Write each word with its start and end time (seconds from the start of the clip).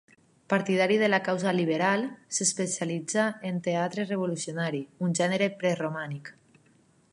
Partidari 0.51 0.95
de 1.01 1.09
la 1.13 1.19
causa 1.27 1.53
liberal, 1.57 2.05
s'especialitza 2.37 3.27
en 3.51 3.61
teatre 3.69 4.07
revolucionari, 4.15 4.83
un 5.09 5.17
gènere 5.23 5.53
preromàntic. 5.61 6.33